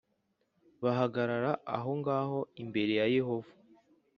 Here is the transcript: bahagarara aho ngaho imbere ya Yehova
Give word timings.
bahagarara 0.83 1.51
aho 1.75 1.89
ngaho 1.99 2.39
imbere 2.63 2.91
ya 2.99 3.05
Yehova 3.15 3.51